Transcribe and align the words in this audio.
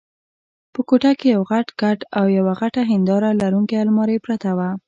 په 0.73 0.79
کوټه 0.89 1.11
کې 1.19 1.27
یو 1.35 1.43
غټ 1.51 1.67
کټ 1.81 1.99
او 2.17 2.25
یوه 2.37 2.53
غټه 2.59 2.81
هنداره 2.91 3.29
لرونکې 3.41 3.75
المارۍ 3.83 4.17
پرته 4.25 4.49
وه. 4.57 4.69